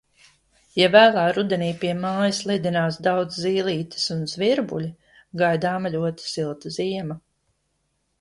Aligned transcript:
Ja 0.77 0.85
vēlā 0.93 1.23
rudenī 1.37 1.67
pie 1.83 1.91
mājas 2.05 2.39
lidinās 2.51 2.97
daudz 3.07 3.37
zīlītes 3.41 4.07
un 4.15 4.23
zvirbuļi, 4.31 4.89
gaidāma 5.43 5.93
ļoti 5.97 6.27
silta 6.31 6.73
ziema. 6.79 7.19